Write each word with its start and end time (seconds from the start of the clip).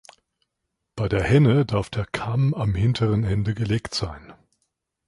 Bei 0.95 1.07
der 1.07 1.21
Henne 1.21 1.63
darf 1.63 1.91
der 1.91 2.07
Kamm 2.07 2.55
am 2.55 2.73
hinteren 2.73 3.23
Ende 3.23 3.53
gelegt 3.53 3.93
sein. 3.93 4.33